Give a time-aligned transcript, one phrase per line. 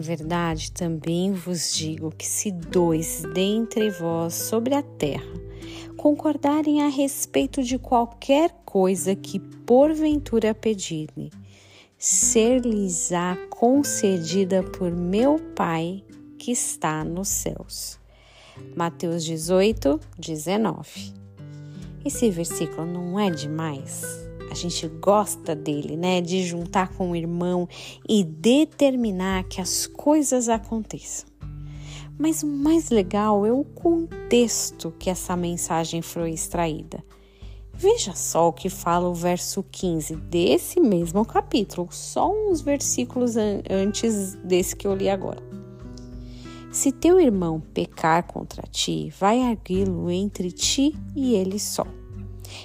[0.00, 5.42] verdade, também vos digo que se dois dentre vós sobre a terra
[6.02, 11.30] concordarem a respeito de qualquer coisa que porventura pedirem,
[11.96, 16.02] ser-lhes-á concedida por meu Pai
[16.36, 18.00] que está nos céus.
[18.74, 21.14] Mateus 18, 19.
[22.04, 24.02] Esse versículo não é demais?
[24.52, 26.20] A gente gosta dele, né?
[26.20, 27.66] De juntar com o irmão
[28.06, 31.26] e determinar que as coisas aconteçam.
[32.18, 37.02] Mas o mais legal é o contexto que essa mensagem foi extraída.
[37.72, 43.62] Veja só o que fala o verso 15 desse mesmo capítulo, só uns versículos an
[43.70, 45.42] antes desse que eu li agora.
[46.70, 51.86] Se teu irmão pecar contra ti, vai arguí-lo entre ti e ele só.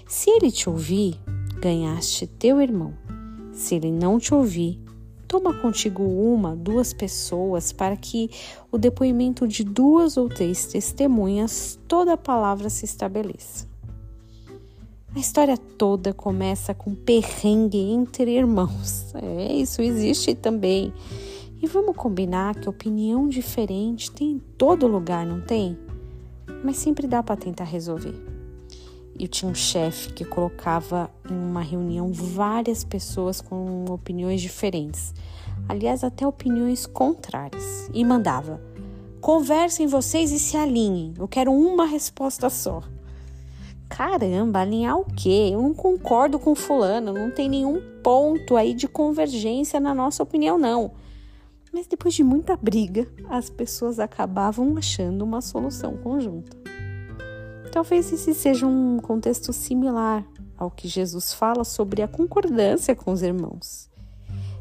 [0.06, 1.18] Se ele te ouvir,
[1.62, 2.94] ganhaste teu irmão.
[3.52, 4.80] Se ele não te ouvir,
[5.28, 8.30] toma contigo uma, duas pessoas, para que
[8.72, 13.68] o depoimento de duas ou três testemunhas, toda a palavra se estabeleça.
[15.16, 19.16] A história toda começa com perrengue entre irmãos.
[19.16, 20.94] É, isso existe também.
[21.60, 25.76] E vamos combinar que opinião diferente tem em todo lugar, não tem?
[26.64, 28.27] Mas sempre dá para tentar resolver.
[29.20, 35.12] Eu tinha um chefe que colocava em uma reunião várias pessoas com opiniões diferentes,
[35.68, 38.62] aliás, até opiniões contrárias, e mandava:
[39.20, 42.84] conversem vocês e se alinhem, eu quero uma resposta só.
[43.90, 45.50] Caramba, alinhar o quê?
[45.52, 50.60] Eu não concordo com fulano, não tem nenhum ponto aí de convergência na nossa opinião,
[50.60, 50.92] não.
[51.74, 56.67] Mas depois de muita briga, as pessoas acabavam achando uma solução conjunta.
[57.72, 60.26] Talvez esse seja um contexto similar
[60.58, 63.90] ao que Jesus fala sobre a concordância com os irmãos.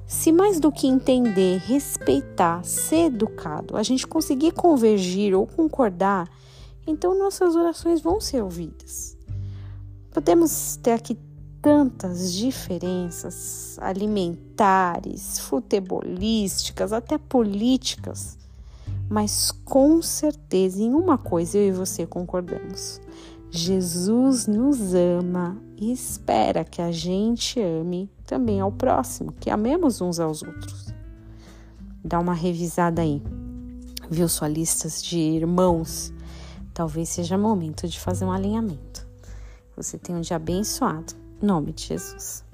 [0.07, 6.29] Se mais do que entender, respeitar, ser educado, a gente conseguir convergir ou concordar,
[6.86, 9.17] então nossas orações vão ser ouvidas.
[10.13, 11.19] Podemos ter aqui
[11.61, 18.39] tantas diferenças alimentares, futebolísticas, até políticas,
[19.08, 23.00] mas com certeza em uma coisa eu e você concordamos.
[23.50, 30.18] Jesus nos ama e espera que a gente ame também ao próximo, que amemos uns
[30.18, 30.92] aos outros.
[32.05, 33.22] Dá uma revisada aí.
[34.11, 36.12] Viu sua lista de irmãos?
[36.73, 39.06] Talvez seja momento de fazer um alinhamento.
[39.77, 41.14] Você tem um dia abençoado.
[41.42, 42.45] Em nome de Jesus.